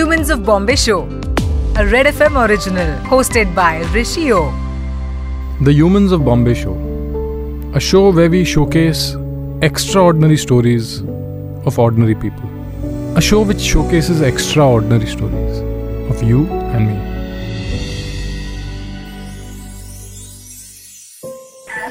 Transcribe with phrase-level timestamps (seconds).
[0.00, 1.00] Humans of Bombay Show,
[1.76, 4.50] a Red FM original hosted by Rishi O.
[5.60, 6.72] The Humans of Bombay Show,
[7.74, 9.14] a show where we showcase
[9.60, 11.00] extraordinary stories
[11.66, 12.48] of ordinary people.
[13.14, 15.58] A show which showcases extraordinary stories
[16.10, 16.46] of you
[16.76, 16.96] and me.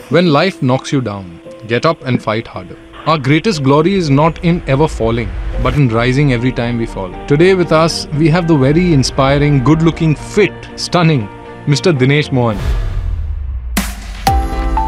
[0.10, 2.80] When life knocks you down, get up and fight harder.
[3.06, 5.30] Our greatest glory is not in ever falling,
[5.63, 7.13] but in rising every time we fall.
[7.27, 11.29] Today with us, we have the very inspiring, good looking, fit, stunning
[11.67, 11.97] Mr.
[11.97, 12.59] Dinesh Mohan.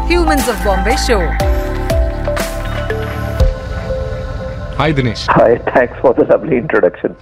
[0.07, 1.21] Humans of Bombay Show.
[4.77, 5.25] Hi Dinesh.
[5.29, 7.15] Hi, thanks for the lovely introduction.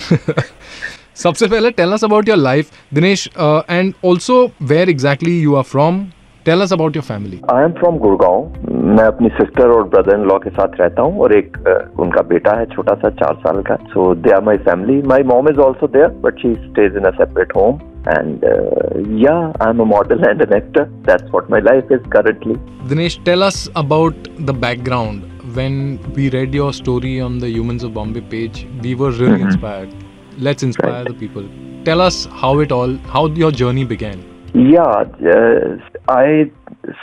[1.16, 4.40] सबसे पहले tell us about your life Dinesh and also
[4.72, 6.05] where exactly you are from
[6.46, 10.26] tell us about your family I am from Gurgaon मैं अपनी sister और brother in
[10.28, 13.62] law के साथ रहता हूँ और एक uh, उनका बेटा है छोटा सा चार साल
[13.70, 17.05] का so they are my family my mom is also there but she stays in
[17.05, 17.80] a separate home
[18.13, 22.58] and uh, yeah i'm a model and an actor that's what my life is currently
[22.91, 25.24] dinesh tell us about the background
[25.55, 25.80] when
[26.18, 29.48] we read your story on the humans of bombay page we were really Mhm.
[29.48, 29.96] inspired
[30.49, 31.10] let's inspire Right.
[31.12, 31.49] the people
[31.90, 34.91] tell us how it all how your journey began Yeah,
[35.32, 36.51] uh, 大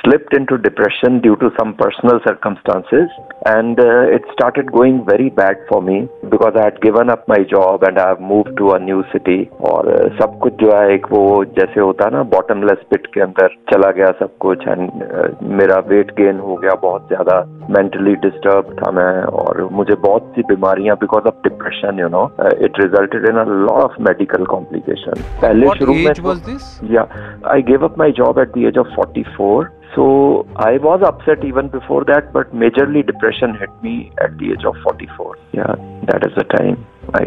[0.02, 3.08] slipped into depression due to some personal circumstances,
[3.46, 7.38] and uh, it started going very bad for me because I had given up my
[7.54, 9.38] job and I have moved to a new city.
[9.70, 11.22] और uh, सब कुछ जो है एक वो
[11.58, 16.10] जैसे होता है ना बॉटमलेस पिट के अंदर चला गया सब कुछ एंड मेरा वेट
[16.20, 17.38] गेन हो गया बहुत ज्यादा
[17.78, 22.24] मेंटली डिस्टर्ब था मैं और मुझे बहुत सी बीमारियां because of depression you know
[22.68, 26.42] it resulted in a lot of medical complication पहले what शुरू में age तो- was
[26.50, 29.55] this yeah, I gave up my job at the age of 44.
[29.95, 34.63] so I was upset even before that, but majorly depression hit me at the age
[34.65, 35.37] of 44.
[35.53, 35.63] Yeah,
[36.07, 37.23] that is the time I,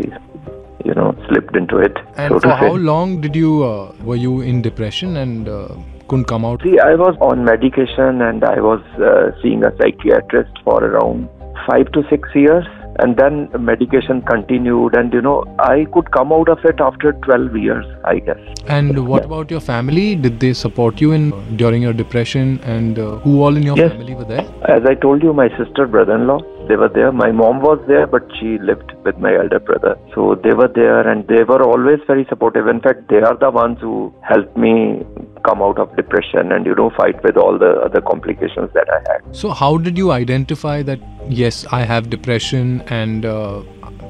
[0.85, 1.97] you know, slipped into it.
[2.17, 5.69] and so for how long did you uh, were you in depression and uh,
[6.09, 10.53] couldn't come out See, I was on medication and I was uh, seeing a psychiatrist
[10.65, 11.29] for around
[11.69, 12.65] five to six years.
[12.99, 17.57] And then medication continued, and you know, I could come out of it after 12
[17.57, 18.39] years, I guess.
[18.67, 20.15] And what about your family?
[20.17, 22.59] Did they support you in during your depression?
[22.65, 23.93] And uh, who all in your Yes.
[23.93, 24.45] family were there?
[24.69, 27.11] As I told you, my sister, brother-in-law, they were there.
[27.13, 29.97] My mom was there, but she lived with my elder brother.
[30.15, 32.67] So they were there, and they were always very supportive.
[32.67, 35.05] In fact, they are the ones who helped me
[35.45, 39.01] come out of depression and you know fight with all the other complications that I
[39.13, 39.37] had.
[39.37, 42.83] So how did you identify that yes, I have depression?
[42.89, 43.63] And, uh,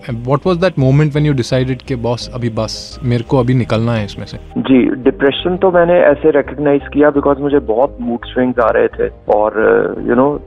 [0.09, 3.93] what was that moment when you decided कि boss अभी बस मेरे को अभी निकलना
[3.93, 4.39] है इसमें से?
[4.59, 9.13] जी डिप्रेशन तो मैंने ऐसे रिकग्नाइज किया बिकॉज़ मुझे बहुत मूड स्विंग्स आ रहे थे
[9.29, 9.53] और
[10.09, 10.41] यू नो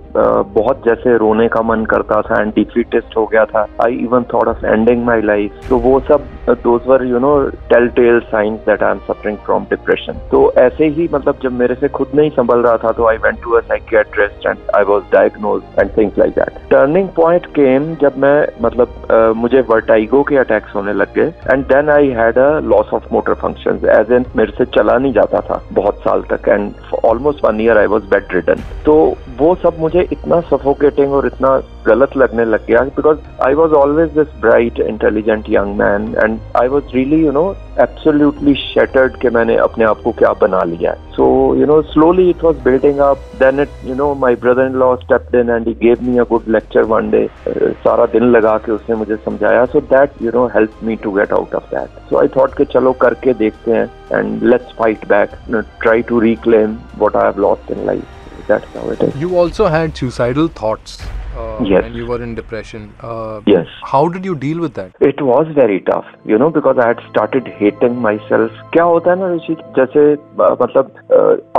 [0.43, 4.47] बहुत जैसे रोने का मन करता था एंड डिफीटेस्ट हो गया था। I even thought
[4.47, 8.83] of ending my life तो वो सब those were you know tell tell signs that
[8.83, 12.59] I am suffering from depression तो ऐसे ही मतलब जब मेरे से खुद नहीं संभल
[12.59, 16.49] रहा था तो I went to a and I was diagnosed and things like that
[16.69, 21.65] turning point came जब मैं मतलब uh, मुझे वर्टाइगो के अटैक्स होने लग गए and
[21.67, 25.41] then I had a loss of motor function as an मेरे से चला नहीं जाता
[25.49, 26.71] था बहुत साल तक and
[27.05, 28.03] almost one year I was
[28.33, 28.95] bedridden तो
[29.37, 34.09] वो सब मुझे इतना सफोकेटिंग और इतना गलत लगने लग गया because I was always
[34.11, 37.45] this bright intelligent young man and I was really you know
[37.81, 42.43] absolutely shattered कि मैंने अपने आप को क्या बना लिया so you know slowly it
[42.43, 45.73] was building up then it you know my brother in law stepped in and he
[45.81, 49.65] gave me a good lecture one day सारा दिन लगा के उसने मुझे समझाया.
[49.65, 52.65] So that you know help me to get out of that so I thought के
[52.73, 55.37] चलो करके देखते हैं and let's fight back
[55.81, 59.15] try to reclaim what I have lost in life that's how it is.
[59.15, 60.95] You also had suicidal thoughts.
[61.37, 61.83] Uh, Yes.
[61.83, 62.91] when you were in depression.
[63.01, 64.91] Uh, yes How did you deal with that?
[65.01, 68.51] It was very tough, you know, because I had started hating myself.
[68.73, 70.03] क्या होता है ना ऋषि जैसे
[70.61, 70.91] मतलब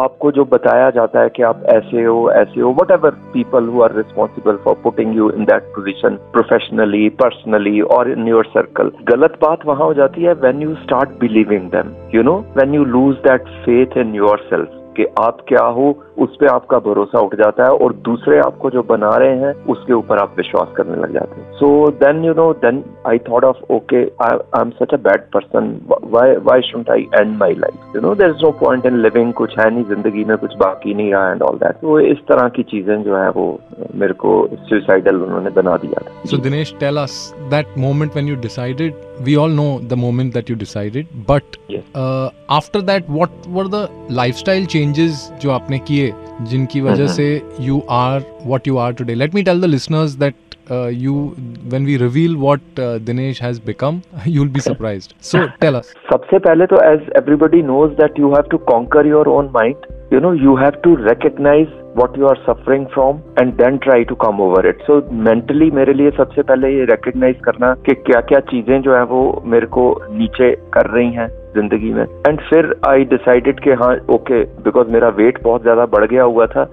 [0.01, 3.97] आपको जो बताया जाता है कि आप ऐसे हो ऐसे हो whatever people who are
[3.97, 9.67] responsible for putting you in that position professionally personally और इन योर सर्कल गलत बात
[9.67, 13.49] वहाँ हो जाती है when you start believing them you know when you lose that
[13.67, 14.15] faith in
[14.51, 15.87] yourself कि आप क्या हो
[16.25, 19.93] उस पर आपका भरोसा उठ जाता है और दूसरे आपको जो बना रहे हैं उसके
[19.93, 21.69] ऊपर आप विश्वास करने लग जाते हैं। So
[22.03, 25.71] then you know then I thought of okay I am such a bad person
[26.15, 29.59] why should I end my life you know there is no point in living कुछ
[29.59, 32.63] है नहीं ज़िंदगी में कुछ बाकी नहीं रहा एंड ऑल दैट तो इस तरह की
[32.75, 33.47] चीज़ें जो है वो
[33.95, 34.37] मेरे को
[34.71, 37.15] सुसाइडल उन्होंने बना दिया था। So Dinesh, tell us
[37.51, 39.03] that moment when you decided.
[39.27, 41.59] We all know the moment that you decided, but
[41.97, 43.89] after that what were the
[44.37, 46.13] lifestyle changes जो आपने किए
[46.43, 47.27] जिनकी वजह से
[47.61, 50.35] you are what you are today let me tell the listeners that
[50.71, 51.15] you
[51.65, 56.67] when we reveal what Dinesh has become you be surprised so tell us सबसे पहले
[56.67, 60.55] तो as everybody knows that you have to conquer your own mind You know, you
[60.55, 64.83] have to recognize what you are suffering from and then try to come over it.
[64.87, 69.03] So mentally मेरे लिए सबसे पहले ये recognize करना कि क्या क्या चीज़ें जो है
[69.13, 69.23] वो
[69.55, 69.87] मेरे को
[70.19, 71.27] नीचे कर रही हैं
[71.57, 76.07] ज़िंदगी में एंड फिर आई डिसाइडेड कि हाँ ओके बिकॉज़ मेरा वेट बहुत ज़्यादा बढ़
[76.13, 76.65] गया हुआ था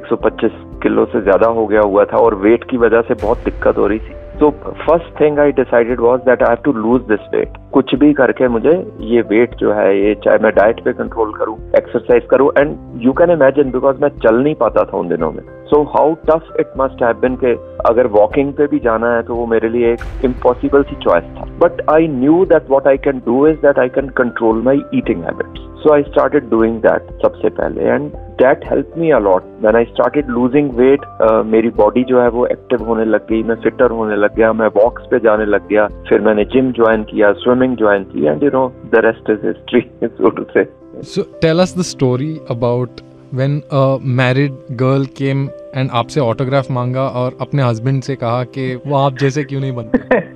[0.00, 3.78] 125 किलो से ज़्यादा हो गया हुआ था और वेट की वजह से बहुत दिक्कत
[3.78, 7.20] हो रही थी तो first thing I decided was that I have to lose this
[7.34, 11.32] weight कुछ भी करके मुझे ये वेट जो है, ये चाहे मैं डाइट पे कंट्रोल
[11.32, 15.30] करूँ एक्सरसाइज करूँ and you can imagine because मैं चल नहीं पाता था उन दिनों
[15.32, 17.54] में। So how tough it must have के
[17.88, 21.45] अगर वॉकिंग पे भी जाना है तो वो मेरे लिए एक इम्पॉसिबल सी चॉइस था।
[21.63, 25.23] But I knew that what I can do is that I can control my eating
[25.23, 28.09] habits so I started doing that सबसे पहले and
[28.41, 31.05] that help me a lot when I started losing weight
[31.45, 34.67] मेरी body जो है वो active होने लग गई मैं फिटर होने लग गया मैं
[34.75, 38.49] वॉक्स पे जाने लग गया फिर मैंने जिम ज्वाइन किया स्विमिंग ज्वाइन की and you
[38.53, 40.67] know the rest is history so to से
[41.03, 43.01] So tell us the story about
[43.33, 43.85] when a
[44.19, 49.17] married girl came and आपसे autograph मांगा और अपने husband से कहा कि वो आप
[49.17, 50.34] जैसे क्यों नहीं बनते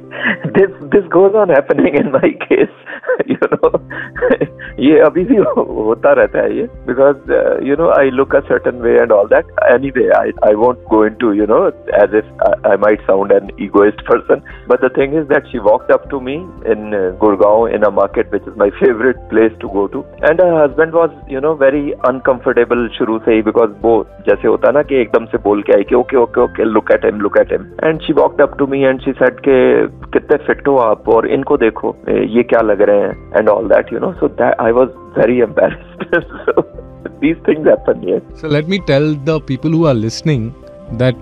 [0.54, 2.76] this this goes on happening in my case
[3.26, 7.32] you know ये अभी भी होता रहता है ये because
[7.68, 9.46] you know I look a certain way and all that
[9.96, 11.58] anyway I I won't go into you know
[12.02, 15.90] as if I might sound an egoist person but the thing is that she walk
[15.92, 16.34] up to me
[16.74, 16.90] in
[17.20, 20.94] Gurgaon in a market which is my favourite place to go to and her husband
[20.94, 23.94] was you know very uncomfortable शुरू से ही because वो
[24.28, 27.04] जैसे होता ना कि एकदम से बोल के आई कि okay okay okay look eight
[27.04, 30.36] M look at M and she walk up to me and she said के, कितने
[30.46, 33.32] फिट हो आप और इनको देखो, ये क्या लग रहे हैं?
[33.38, 36.61] And all that you know so that I was very embarrassed so
[37.21, 40.53] these things happen yes So let me tell the people who are listening
[41.01, 41.15] that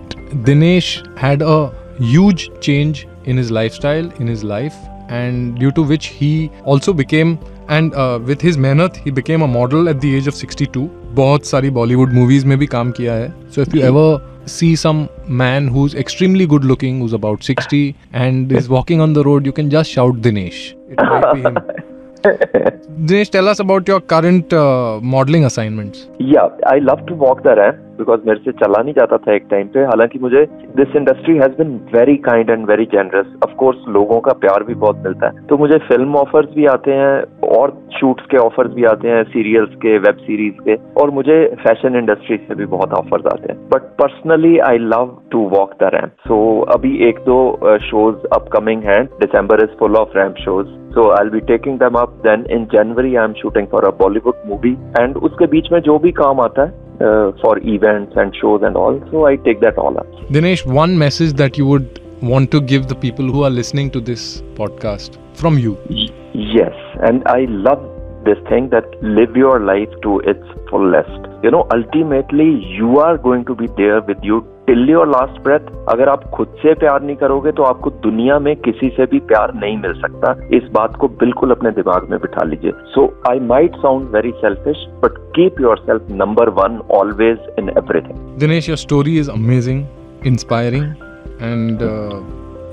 [0.47, 4.75] Dinesh had a huge change in his lifestyle, in his life,
[5.09, 7.37] and due to which he also became
[7.69, 10.87] and uh, with his मेहनत he became a model at the age of 62.
[11.15, 14.97] बहुत सारी Bollywood movies में भी काम किया है so if you ever see some
[15.41, 17.79] man who's extremely good looking who's about 60
[18.23, 20.61] and is walking on the road you can just shout dinesh
[20.95, 21.86] it might be him
[22.22, 26.08] Dinesh, tell us about your current uh, modeling assignments.
[26.18, 27.87] Yeah, I love to walk the ramp.
[27.98, 30.44] Because मेरे से चला नहीं जाता था एक time पे। हालाँकि मुझे
[30.76, 35.02] this industry has been very kind and very generous of course लोगों का प्यार भी बहुत
[35.04, 39.08] मिलता है। तो मुझे फ़िल्म ऑफर्स भी आते हैं और शूट्स के ऑफर्स भी आते
[39.08, 43.52] हैं सीरियल्स के वेब सीरीज़ के। और मुझे फ़ैशन इंडस्ट्री से भी बहुत ऑफर्स आते
[43.52, 46.40] हैं। But personally I love to walk the ramp so
[46.74, 47.38] अभी एक दो
[47.82, 51.96] शोज़ अपकमिंग हैं। December is full of ramp shows so So I'll be taking them
[51.96, 52.14] up.
[52.22, 56.10] Then in January I'm shooting for a Bollywood movie, and उसके बीच में जो भी
[56.12, 59.96] काम आता है uh, for events and shows and all, so I take that all
[59.98, 60.06] up.
[60.30, 64.00] Dinesh, one message that you would want to give the people who are listening to
[64.00, 65.78] this podcast from you.
[65.88, 67.80] Y- yes, and I love
[68.24, 71.28] this thing that live your life to its fullest.
[71.42, 75.68] You know, ultimately you are going to be there with you till और last breath
[75.88, 79.52] अगर आप खुद से प्यार नहीं करोगे तो आपको दुनिया में किसी से भी प्यार
[79.54, 83.76] नहीं मिल सकता। इस बात को बिल्कुल अपने दिमाग में बिठा लीजिए। So I might
[83.84, 89.30] sound very selfish but keep yourself number one always in everything Dinesh your story is
[89.30, 89.84] amazing
[90.26, 90.84] inspiring
[91.42, 91.82] and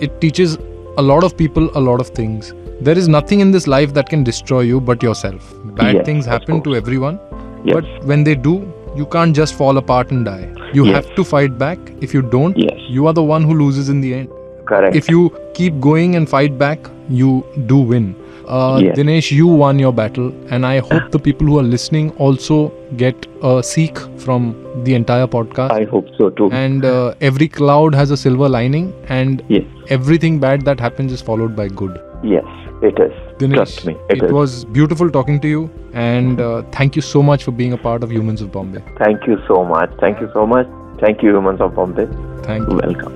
[0.04, 0.58] it teaches
[1.00, 4.10] a lot of people a lot of things there is nothing in this life that
[4.10, 7.20] can destroy you but yourself bad things happen to everyone
[7.68, 8.62] but when they do
[8.96, 10.52] you can't just fall apart and die.
[10.74, 10.96] You yes.
[10.96, 11.80] have to fight back.
[12.02, 12.78] If you don't, yes.
[12.90, 14.30] you are the one who loses in the end.
[14.66, 14.96] Correct.
[14.96, 18.16] If you keep going and fight back, you do win.
[18.48, 18.98] Uh, yes.
[18.98, 23.26] Dinesh, you won your battle, and I hope the people who are listening also get
[23.42, 25.72] a seek from the entire podcast.
[25.72, 26.52] I hope so too.
[26.52, 29.64] And uh, every cloud has a silver lining, and yes.
[29.90, 32.00] everything bad that happens is followed by good.
[32.24, 32.46] Yes.
[32.82, 33.14] It is.
[33.38, 33.98] Dinesh, Trust me.
[34.10, 37.78] It, was beautiful talking to you, and uh, thank you so much for being a
[37.78, 38.84] part of Humans of Bombay.
[38.98, 39.90] Thank you so much.
[40.00, 40.68] Thank you so much.
[41.00, 42.06] Thank you, Humans of Bombay.
[42.44, 42.78] Thank you.
[42.78, 43.14] Welcome.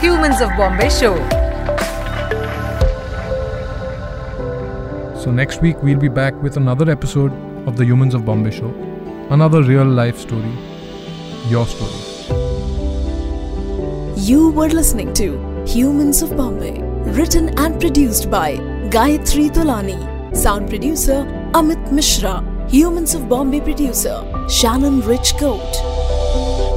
[0.00, 1.16] Humans of Bombay show.
[5.16, 7.32] So, next week we'll be back with another episode
[7.68, 8.74] of the Humans of Bombay show.
[9.30, 10.52] Another real life story.
[11.48, 12.11] Your story.
[14.24, 18.54] You were listening to Humans of Bombay, written and produced by
[18.88, 22.34] Gayatri Tolani, sound producer Amit Mishra,
[22.68, 26.71] Humans of Bombay producer Shannon Rich Coat.